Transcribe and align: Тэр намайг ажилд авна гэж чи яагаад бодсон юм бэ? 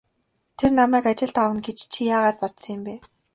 Тэр 0.57 0.71
намайг 0.79 1.05
ажилд 1.11 1.35
авна 1.45 1.61
гэж 1.67 1.77
чи 1.91 1.99
яагаад 2.15 2.37
бодсон 2.41 2.69
юм 2.75 2.81
бэ? 2.85 2.95